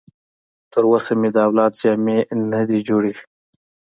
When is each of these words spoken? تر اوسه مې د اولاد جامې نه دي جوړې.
تر 0.71 0.83
اوسه 0.91 1.13
مې 1.19 1.29
د 1.35 1.37
اولاد 1.47 1.73
جامې 1.81 2.19
نه 2.51 2.61
دي 2.69 2.79
جوړې. 2.87 3.13